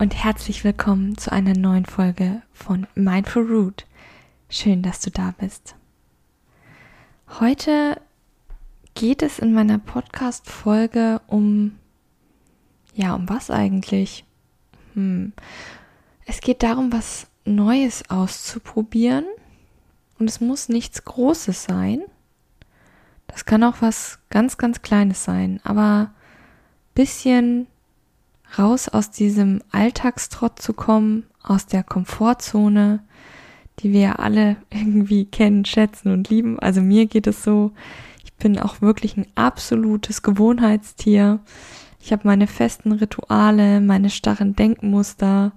[0.00, 3.84] und herzlich willkommen zu einer neuen Folge von Mindful Root.
[4.48, 5.74] Schön, dass du da bist.
[7.38, 8.00] Heute
[8.94, 11.78] geht es in meiner Podcast-Folge um,
[12.94, 14.24] ja, um was eigentlich?
[14.94, 15.34] Hm.
[16.24, 19.26] Es geht darum, was Neues auszuprobieren.
[20.18, 22.00] Und es muss nichts Großes sein.
[23.26, 25.60] Das kann auch was ganz, ganz Kleines sein.
[25.62, 26.10] Aber
[26.94, 27.66] bisschen
[28.58, 33.00] raus aus diesem Alltagstrott zu kommen, aus der Komfortzone,
[33.80, 36.58] die wir ja alle irgendwie kennen, schätzen und lieben.
[36.58, 37.72] Also mir geht es so,
[38.40, 41.38] bin auch wirklich ein absolutes Gewohnheitstier.
[42.00, 45.52] Ich habe meine festen Rituale, meine starren Denkmuster.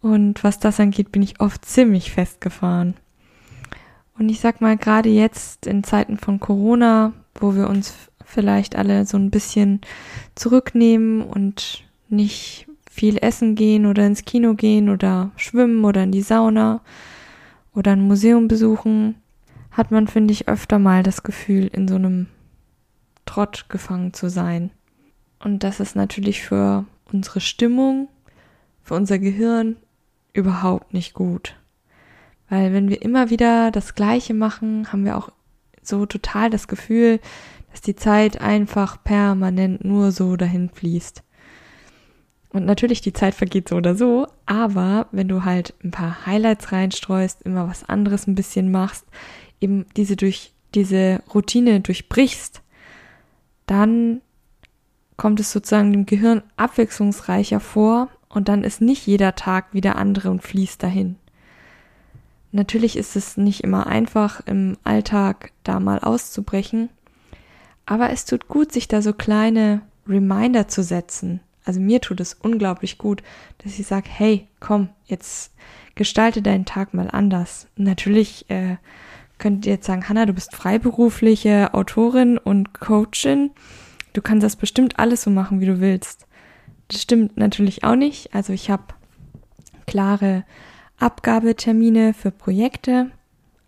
[0.00, 2.94] Und was das angeht, bin ich oft ziemlich festgefahren.
[4.18, 9.06] Und ich sag mal, gerade jetzt in Zeiten von Corona, wo wir uns vielleicht alle
[9.06, 9.80] so ein bisschen
[10.34, 16.22] zurücknehmen und nicht viel essen gehen oder ins Kino gehen oder schwimmen oder in die
[16.22, 16.80] Sauna
[17.74, 19.14] oder ein Museum besuchen,
[19.70, 22.26] hat man, finde ich, öfter mal das Gefühl, in so einem
[23.24, 24.70] Trott gefangen zu sein.
[25.38, 28.08] Und das ist natürlich für unsere Stimmung,
[28.82, 29.76] für unser Gehirn
[30.32, 31.56] überhaupt nicht gut.
[32.48, 35.30] Weil wenn wir immer wieder das Gleiche machen, haben wir auch
[35.82, 37.20] so total das Gefühl,
[37.70, 41.22] dass die Zeit einfach permanent nur so dahin fließt.
[42.52, 46.72] Und natürlich, die Zeit vergeht so oder so, aber wenn du halt ein paar Highlights
[46.72, 49.06] reinstreust, immer was anderes ein bisschen machst,
[49.60, 52.62] eben diese durch diese Routine durchbrichst,
[53.66, 54.20] dann
[55.16, 59.96] kommt es sozusagen dem Gehirn abwechslungsreicher vor und dann ist nicht jeder Tag wie der
[59.96, 61.16] andere und fließt dahin.
[62.52, 66.88] Natürlich ist es nicht immer einfach im Alltag da mal auszubrechen,
[67.86, 71.40] aber es tut gut, sich da so kleine Reminder zu setzen.
[71.64, 73.22] Also mir tut es unglaublich gut,
[73.58, 75.52] dass ich sage, hey, komm, jetzt
[75.94, 77.66] gestalte deinen Tag mal anders.
[77.76, 78.76] Natürlich äh,
[79.38, 83.50] könnt ihr jetzt sagen, Hanna, du bist freiberufliche Autorin und Coachin.
[84.12, 86.26] Du kannst das bestimmt alles so machen, wie du willst.
[86.88, 88.34] Das stimmt natürlich auch nicht.
[88.34, 88.84] Also ich habe
[89.86, 90.44] klare
[90.98, 93.10] Abgabetermine für Projekte.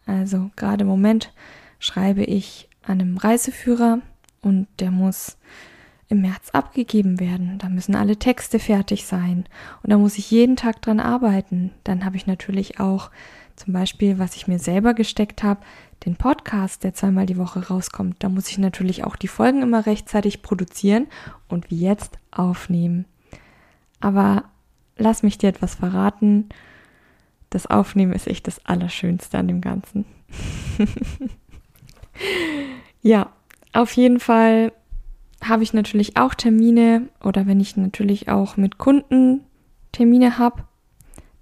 [0.07, 1.33] Also gerade im Moment
[1.79, 4.01] schreibe ich an einem Reiseführer
[4.41, 5.39] und der muss
[6.13, 7.59] im März abgegeben werden.
[7.59, 9.47] Da müssen alle Texte fertig sein
[9.83, 11.73] und da muss ich jeden Tag dran arbeiten.
[11.85, 13.11] Dann habe ich natürlich auch
[13.57, 15.61] zum Beispiel, was ich mir selber gesteckt habe,
[16.05, 18.17] den Podcast, der zweimal die Woche rauskommt.
[18.19, 21.07] Da muss ich natürlich auch die Folgen immer rechtzeitig produzieren
[21.49, 23.07] und wie jetzt aufnehmen.
[24.01, 24.45] Aber
[24.99, 26.51] lass mich dir etwas verraten.
[27.49, 30.05] Das Aufnehmen ist echt das Allerschönste an dem Ganzen.
[33.03, 33.31] ja,
[33.73, 34.73] auf jeden Fall
[35.49, 39.41] habe ich natürlich auch Termine oder wenn ich natürlich auch mit Kunden
[39.93, 40.65] Termine habe,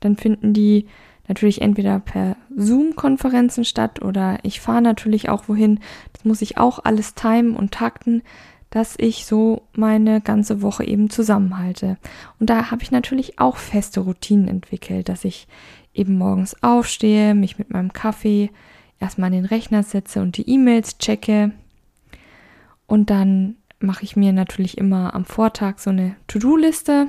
[0.00, 0.87] dann finden die
[1.28, 5.78] natürlich entweder per Zoom-Konferenzen statt oder ich fahre natürlich auch wohin.
[6.12, 8.22] Das muss ich auch alles timen und takten,
[8.71, 11.99] dass ich so meine ganze Woche eben zusammenhalte.
[12.38, 15.47] Und da habe ich natürlich auch feste Routinen entwickelt, dass ich
[15.94, 18.50] eben morgens aufstehe, mich mit meinem Kaffee
[18.99, 21.53] erstmal an den Rechner setze und die E-Mails checke.
[22.87, 27.08] Und dann mache ich mir natürlich immer am Vortag so eine To-Do-Liste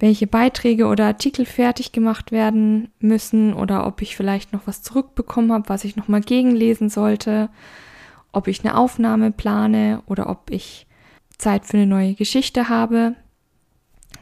[0.00, 5.52] welche Beiträge oder Artikel fertig gemacht werden müssen oder ob ich vielleicht noch was zurückbekommen
[5.52, 7.48] habe, was ich noch mal gegenlesen sollte,
[8.32, 10.86] ob ich eine Aufnahme plane oder ob ich
[11.36, 13.14] Zeit für eine neue Geschichte habe.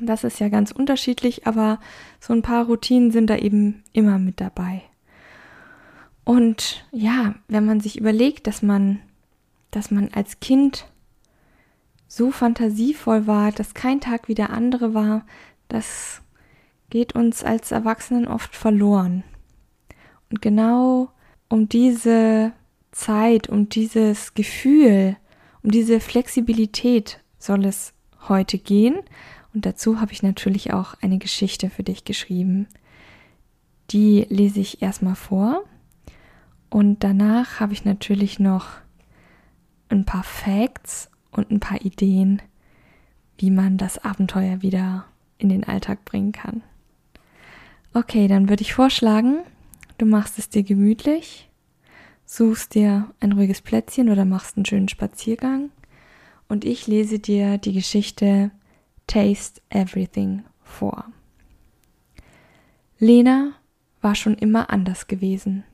[0.00, 1.78] Das ist ja ganz unterschiedlich, aber
[2.20, 4.82] so ein paar Routinen sind da eben immer mit dabei.
[6.24, 9.00] Und ja, wenn man sich überlegt, dass man,
[9.70, 10.86] dass man als Kind
[12.16, 15.26] so fantasievoll war, dass kein Tag wie der andere war,
[15.68, 16.22] das
[16.90, 19.22] geht uns als Erwachsenen oft verloren.
[20.30, 21.10] Und genau
[21.48, 22.52] um diese
[22.90, 25.16] Zeit, um dieses Gefühl,
[25.62, 27.92] um diese Flexibilität soll es
[28.28, 28.96] heute gehen.
[29.52, 32.66] Und dazu habe ich natürlich auch eine Geschichte für dich geschrieben.
[33.90, 35.64] Die lese ich erstmal vor.
[36.70, 38.68] Und danach habe ich natürlich noch
[39.88, 42.42] ein paar Facts und ein paar Ideen,
[43.38, 45.04] wie man das Abenteuer wieder
[45.38, 46.62] in den Alltag bringen kann.
[47.92, 49.38] Okay, dann würde ich vorschlagen,
[49.98, 51.48] du machst es dir gemütlich,
[52.24, 55.70] suchst dir ein ruhiges Plätzchen oder machst einen schönen Spaziergang
[56.48, 58.50] und ich lese dir die Geschichte
[59.06, 61.04] Taste Everything vor.
[62.98, 63.52] Lena
[64.00, 65.64] war schon immer anders gewesen.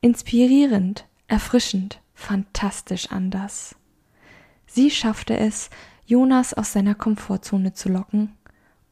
[0.00, 3.74] Inspirierend, erfrischend, fantastisch anders.
[4.72, 5.68] Sie schaffte es,
[6.06, 8.36] Jonas aus seiner Komfortzone zu locken,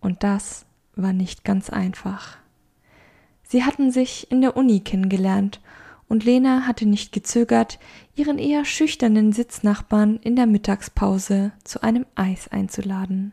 [0.01, 0.67] und das
[0.97, 2.37] war nicht ganz einfach.
[3.45, 5.61] Sie hatten sich in der Uni kennengelernt,
[6.09, 7.79] und Lena hatte nicht gezögert,
[8.17, 13.33] ihren eher schüchternen Sitznachbarn in der Mittagspause zu einem Eis einzuladen.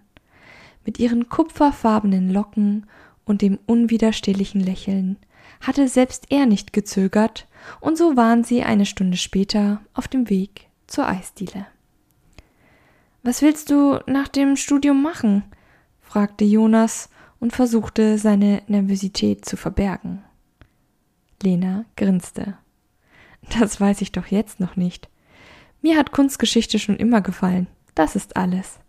[0.86, 2.86] Mit ihren kupferfarbenen Locken
[3.25, 5.18] und dem unwiderstehlichen Lächeln
[5.62, 7.48] hatte selbst er nicht gezögert,
[7.80, 11.65] und so waren sie eine Stunde später auf dem Weg zur Eisdiele.
[13.25, 15.45] Was willst du nach dem Studium machen?
[16.00, 20.24] fragte Jonas und versuchte seine Nervosität zu verbergen.
[21.42, 22.56] Lena grinste.
[23.60, 25.10] Das weiß ich doch jetzt noch nicht.
[25.81, 27.66] Mir hat Kunstgeschichte schon immer gefallen.
[27.95, 28.80] Das ist alles,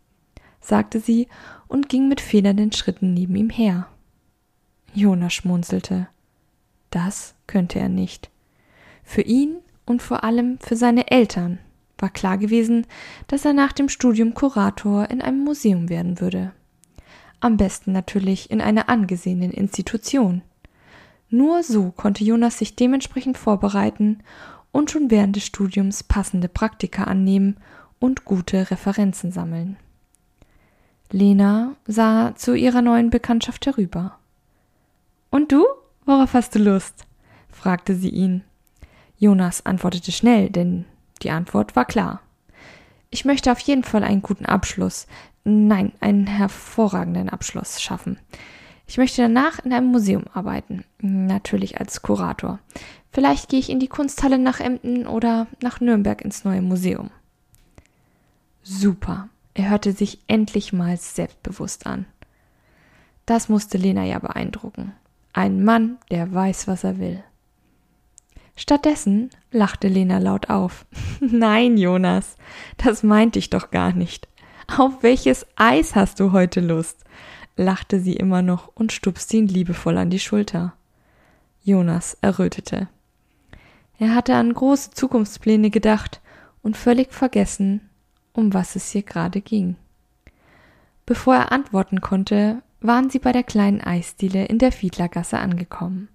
[0.60, 1.28] sagte sie
[1.66, 3.88] und ging mit federnden Schritten neben ihm her.
[4.92, 6.08] Jonas schmunzelte.
[6.90, 8.28] Das könnte er nicht.
[9.02, 9.56] Für ihn
[9.86, 11.58] und vor allem für seine Eltern
[11.98, 12.86] war klar gewesen,
[13.26, 16.52] dass er nach dem Studium Kurator in einem Museum werden würde.
[17.40, 20.42] Am besten natürlich in einer angesehenen Institution.
[21.28, 24.22] Nur so konnte Jonas sich dementsprechend vorbereiten
[24.72, 27.56] und schon während des Studiums passende Praktika annehmen
[27.98, 29.76] und gute Referenzen sammeln.
[31.10, 34.18] Lena sah zu ihrer neuen Bekanntschaft herüber.
[35.30, 35.64] Und du?
[36.04, 37.06] Worauf hast du Lust?
[37.50, 38.44] fragte sie ihn.
[39.18, 40.84] Jonas antwortete schnell, denn
[41.22, 42.20] die Antwort war klar.
[43.10, 45.06] Ich möchte auf jeden Fall einen guten Abschluss,
[45.44, 48.18] nein, einen hervorragenden Abschluss schaffen.
[48.86, 52.58] Ich möchte danach in einem Museum arbeiten, natürlich als Kurator.
[53.10, 57.10] Vielleicht gehe ich in die Kunsthalle nach Emden oder nach Nürnberg ins neue Museum.
[58.62, 62.04] Super, er hörte sich endlich mal selbstbewusst an.
[63.24, 64.92] Das musste Lena ja beeindrucken.
[65.32, 67.24] Ein Mann, der weiß, was er will.
[68.56, 70.86] Stattdessen lachte Lena laut auf.
[71.20, 72.36] Nein, Jonas,
[72.78, 74.28] das meinte ich doch gar nicht.
[74.76, 77.04] Auf welches Eis hast du heute Lust?
[77.56, 80.74] lachte sie immer noch und stupste ihn liebevoll an die Schulter.
[81.62, 82.88] Jonas errötete.
[83.98, 86.20] Er hatte an große Zukunftspläne gedacht
[86.62, 87.88] und völlig vergessen,
[88.32, 89.76] um was es hier gerade ging.
[91.06, 96.08] Bevor er antworten konnte, waren sie bei der kleinen Eisdiele in der Fiedlergasse angekommen.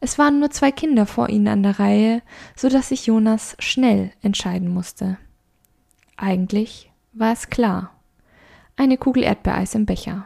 [0.00, 2.22] Es waren nur zwei Kinder vor ihnen an der Reihe,
[2.56, 5.16] so dass sich Jonas schnell entscheiden musste.
[6.16, 7.90] Eigentlich war es klar.
[8.76, 10.24] Eine Kugel Erdbeereis im Becher.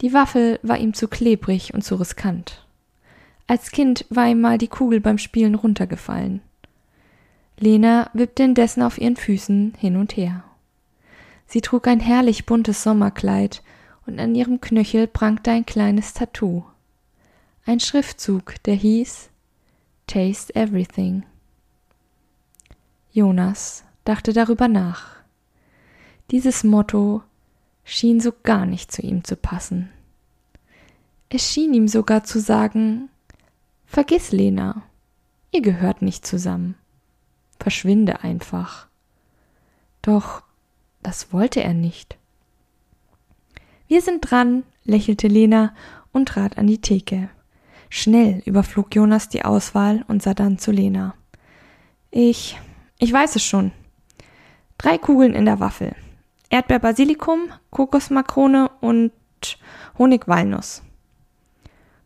[0.00, 2.64] Die Waffel war ihm zu klebrig und zu riskant.
[3.46, 6.40] Als Kind war ihm mal die Kugel beim Spielen runtergefallen.
[7.58, 10.44] Lena wippte indessen auf ihren Füßen hin und her.
[11.46, 13.62] Sie trug ein herrlich buntes Sommerkleid
[14.06, 16.64] und an ihrem Knöchel prangte ein kleines Tattoo.
[17.66, 19.28] Ein Schriftzug, der hieß
[20.06, 21.24] Taste Everything.
[23.12, 25.16] Jonas dachte darüber nach.
[26.30, 27.22] Dieses Motto
[27.84, 29.90] schien so gar nicht zu ihm zu passen.
[31.28, 33.08] Es schien ihm sogar zu sagen
[33.86, 34.82] Vergiss Lena,
[35.50, 36.76] ihr gehört nicht zusammen.
[37.58, 38.86] Verschwinde einfach.
[40.00, 40.42] Doch
[41.02, 42.16] das wollte er nicht.
[43.86, 45.74] Wir sind dran, lächelte Lena
[46.12, 47.28] und trat an die Theke.
[47.90, 51.14] Schnell überflog Jonas die Auswahl und sah dann zu Lena.
[52.10, 52.58] Ich,
[52.98, 53.72] ich weiß es schon.
[54.78, 55.94] Drei Kugeln in der Waffel.
[56.48, 59.12] Erdbeer-Basilikum, Kokosmakrone und
[59.98, 60.82] Honig-Walnuss.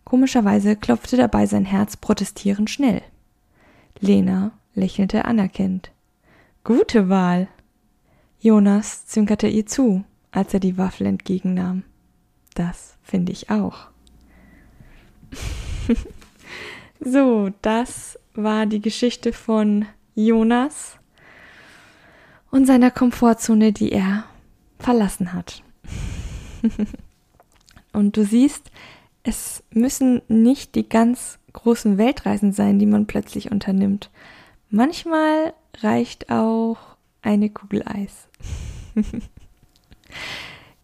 [0.05, 3.03] Komischerweise klopfte dabei sein Herz protestierend schnell.
[4.01, 5.93] Lena lächelte anerkennend.
[6.65, 7.47] Gute Wahl.
[8.41, 11.85] Jonas zwinkerte ihr zu als er die Waffel entgegennahm.
[12.55, 13.89] Das finde ich auch.
[17.01, 20.97] so, das war die Geschichte von Jonas
[22.51, 24.25] und seiner Komfortzone, die er
[24.79, 25.63] verlassen hat.
[27.93, 28.71] und du siehst,
[29.23, 34.11] es müssen nicht die ganz großen Weltreisen sein, die man plötzlich unternimmt.
[34.71, 36.77] Manchmal reicht auch
[37.23, 38.29] eine Kugel Eis.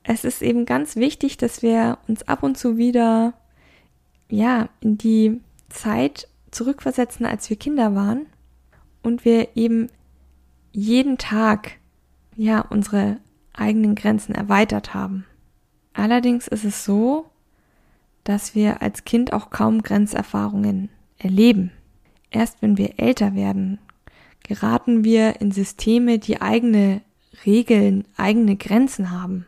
[0.03, 3.35] es ist eben ganz wichtig, dass wir uns ab und zu wieder,
[4.31, 8.27] ja, in die Zeit zurückversetzen, als wir Kinder waren
[9.03, 9.89] und wir eben
[10.73, 11.73] jeden Tag,
[12.37, 13.19] ja, unsere
[13.53, 15.27] eigenen Grenzen erweitert haben.
[15.93, 17.27] Allerdings ist es so,
[18.25, 21.73] dass wir als Kind auch kaum Grenzerfahrungen erleben.
[22.31, 23.79] Erst wenn wir älter werden,
[24.43, 27.03] geraten wir in Systeme, die eigene
[27.45, 29.47] Regeln, eigene Grenzen haben.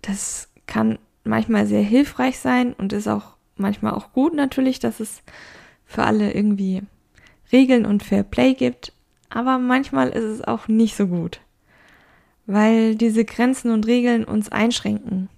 [0.00, 5.22] Das kann manchmal sehr hilfreich sein und ist auch manchmal auch gut natürlich, dass es
[5.84, 6.82] für alle irgendwie
[7.52, 8.92] Regeln und Fair Play gibt,
[9.28, 11.40] aber manchmal ist es auch nicht so gut,
[12.46, 15.28] weil diese Grenzen und Regeln uns einschränken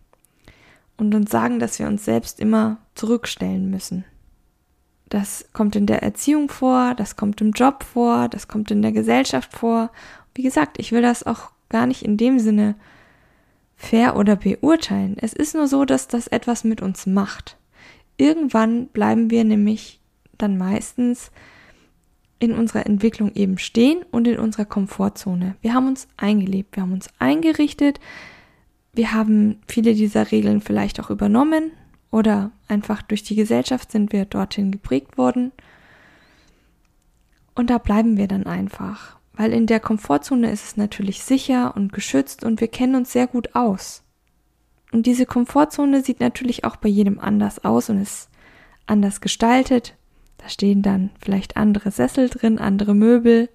[0.97, 4.05] und uns sagen, dass wir uns selbst immer zurückstellen müssen.
[5.09, 8.93] Das kommt in der Erziehung vor, das kommt im Job vor, das kommt in der
[8.93, 9.91] Gesellschaft vor.
[10.35, 12.75] Wie gesagt, ich will das auch gar nicht in dem Sinne
[13.77, 15.17] fair oder beurteilen.
[15.19, 17.57] Es ist nur so, dass das etwas mit uns macht.
[18.17, 20.01] Irgendwann bleiben wir nämlich
[20.39, 21.31] dann meistens
[22.39, 25.57] in unserer Entwicklung eben stehen und in unserer Komfortzone.
[25.63, 28.01] Wir haben uns eingelebt, wir haben uns eingerichtet,
[28.93, 31.73] wir haben viele dieser Regeln vielleicht auch übernommen
[32.11, 35.51] oder einfach durch die Gesellschaft sind wir dorthin geprägt worden.
[37.57, 41.93] Und da bleiben wir dann einfach, weil in der Komfortzone ist es natürlich sicher und
[41.93, 44.04] geschützt und wir kennen uns sehr gut aus.
[44.95, 48.31] Und diese Komfortzone sieht natürlich auch bei jedem anders aus und ist
[48.87, 49.97] anders gestaltet.
[50.39, 53.49] Da stehen dann vielleicht andere Sessel drin, andere Möbel.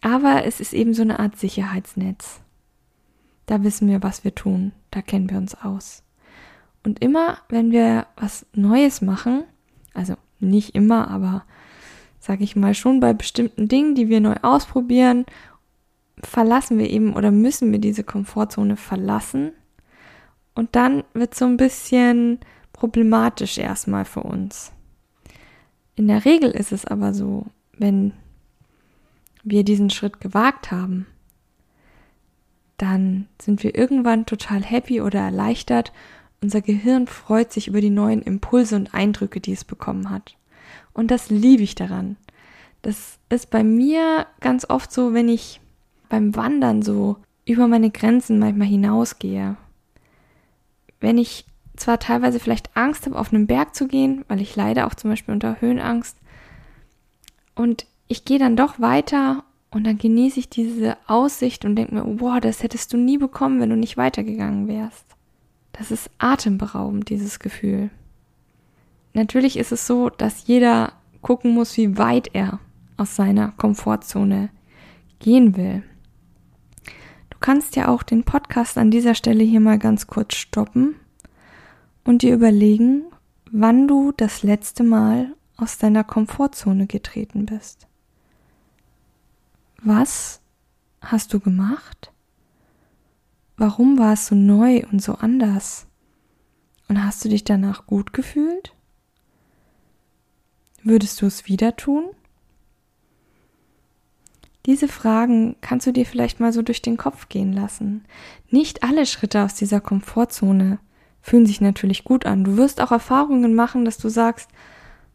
[0.00, 2.40] Aber es ist eben so eine Art Sicherheitsnetz.
[3.46, 4.72] Da wissen wir, was wir tun.
[4.90, 6.02] Da kennen wir uns aus.
[6.82, 9.44] Und immer, wenn wir was Neues machen,
[9.94, 11.44] also nicht immer, aber
[12.18, 15.24] sage ich mal schon bei bestimmten Dingen, die wir neu ausprobieren,
[16.20, 19.52] verlassen wir eben oder müssen wir diese Komfortzone verlassen.
[20.58, 22.40] Und dann wird so ein bisschen
[22.72, 24.72] problematisch erstmal für uns.
[25.94, 28.12] In der Regel ist es aber so, wenn
[29.44, 31.06] wir diesen Schritt gewagt haben,
[32.76, 35.92] dann sind wir irgendwann total happy oder erleichtert.
[36.42, 40.34] Unser Gehirn freut sich über die neuen Impulse und Eindrücke, die es bekommen hat.
[40.92, 42.16] Und das liebe ich daran.
[42.82, 45.60] Das ist bei mir ganz oft so, wenn ich
[46.08, 49.56] beim Wandern so über meine Grenzen manchmal hinausgehe.
[51.00, 54.86] Wenn ich zwar teilweise vielleicht Angst habe, auf einen Berg zu gehen, weil ich leide
[54.86, 56.16] auch zum Beispiel unter Höhenangst.
[57.54, 62.20] Und ich gehe dann doch weiter und dann genieße ich diese Aussicht und denke mir,
[62.20, 65.04] wow, das hättest du nie bekommen, wenn du nicht weitergegangen wärst.
[65.72, 67.90] Das ist atemberaubend, dieses Gefühl.
[69.12, 72.60] Natürlich ist es so, dass jeder gucken muss, wie weit er
[72.96, 74.50] aus seiner Komfortzone
[75.18, 75.82] gehen will.
[77.38, 80.96] Du kannst ja auch den Podcast an dieser Stelle hier mal ganz kurz stoppen
[82.02, 83.04] und dir überlegen,
[83.52, 87.86] wann du das letzte Mal aus deiner Komfortzone getreten bist.
[89.82, 90.40] Was
[91.00, 92.12] hast du gemacht?
[93.56, 95.86] Warum war es so neu und so anders?
[96.88, 98.74] Und hast du dich danach gut gefühlt?
[100.82, 102.04] Würdest du es wieder tun?
[104.68, 108.04] Diese Fragen kannst du dir vielleicht mal so durch den Kopf gehen lassen.
[108.50, 110.78] Nicht alle Schritte aus dieser Komfortzone
[111.22, 112.44] fühlen sich natürlich gut an.
[112.44, 114.50] Du wirst auch Erfahrungen machen, dass du sagst,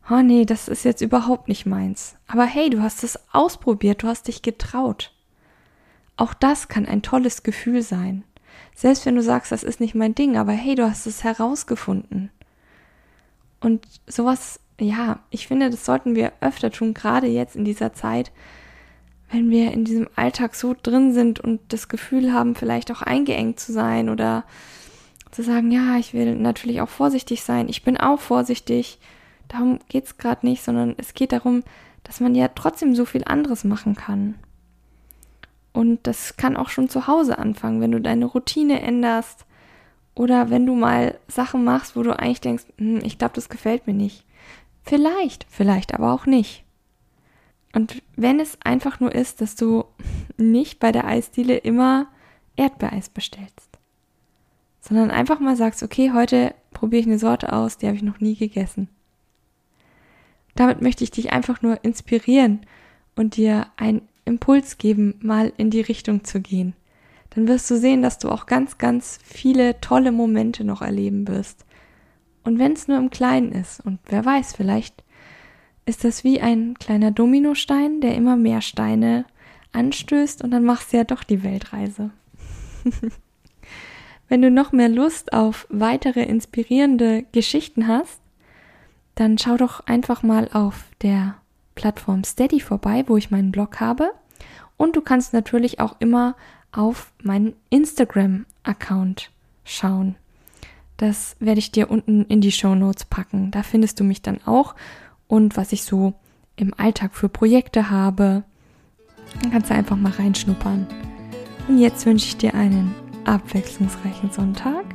[0.10, 2.16] oh nee, das ist jetzt überhaupt nicht meins.
[2.26, 5.14] Aber hey, du hast es ausprobiert, du hast dich getraut.
[6.18, 8.24] Auch das kann ein tolles Gefühl sein.
[8.74, 12.32] Selbst wenn du sagst, das ist nicht mein Ding, aber hey, du hast es herausgefunden.
[13.60, 18.32] Und sowas, ja, ich finde, das sollten wir öfter tun, gerade jetzt in dieser Zeit,
[19.34, 23.60] wenn wir in diesem Alltag so drin sind und das Gefühl haben, vielleicht auch eingeengt
[23.60, 24.44] zu sein oder
[25.32, 29.00] zu sagen, ja, ich will natürlich auch vorsichtig sein, ich bin auch vorsichtig.
[29.48, 31.64] Darum geht es gerade nicht, sondern es geht darum,
[32.04, 34.36] dass man ja trotzdem so viel anderes machen kann.
[35.74, 39.48] Und das kann auch schon zu Hause anfangen, wenn du deine Routine änderst
[40.14, 43.88] oder wenn du mal Sachen machst, wo du eigentlich denkst, hm, ich glaube, das gefällt
[43.88, 44.24] mir nicht.
[44.84, 46.63] Vielleicht, vielleicht aber auch nicht.
[47.74, 49.86] Und wenn es einfach nur ist, dass du
[50.38, 52.08] nicht bei der Eisdiele immer
[52.56, 53.74] Erdbeereis bestellst
[54.84, 58.20] sondern einfach mal sagst, okay, heute probiere ich eine Sorte aus, die habe ich noch
[58.20, 58.90] nie gegessen.
[60.56, 62.66] Damit möchte ich dich einfach nur inspirieren
[63.16, 66.76] und dir einen Impuls geben, mal in die Richtung zu gehen.
[67.30, 71.66] Dann wirst du sehen, dass du auch ganz, ganz viele tolle Momente noch erleben wirst.
[72.44, 75.02] Und wenn es nur im Kleinen ist, und wer weiß, vielleicht
[75.86, 79.26] ist das wie ein kleiner Dominostein, der immer mehr Steine
[79.72, 82.12] anstößt und dann machst du ja doch die Weltreise.
[84.30, 88.20] Wenn du noch mehr Lust auf weitere inspirierende Geschichten hast,
[89.16, 91.36] dann schau doch einfach mal auf der
[91.76, 94.12] Plattform Steady vorbei, wo ich meinen Blog habe.
[94.78, 96.36] Und du kannst natürlich auch immer
[96.72, 99.32] auf meinen Instagram-Account
[99.64, 100.16] schauen.
[100.98, 103.52] Das werde ich dir unten in die Show Notes packen.
[103.52, 104.76] Da findest du mich dann auch
[105.34, 106.14] und was ich so
[106.58, 108.44] im Alltag für Projekte habe.
[109.42, 110.86] Dann kannst du einfach mal reinschnuppern.
[111.68, 112.94] Und jetzt wünsche ich dir einen
[113.26, 114.86] abwechslungsreichen Sonntag.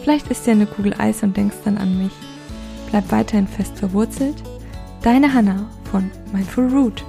[0.00, 2.12] Vielleicht isst dir eine Kugel Eis und denkst dann an mich.
[2.90, 4.40] Bleib weiterhin fest verwurzelt.
[5.02, 7.04] Deine Hanna von Mindful Root.